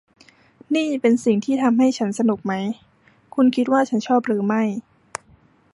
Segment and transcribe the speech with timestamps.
[0.75, 2.53] นี่เป็นสิ่งที่ทำให้ฉันสนุกไหม?
[3.35, 4.63] คุณคิดว่าฉันชอบหรือไม่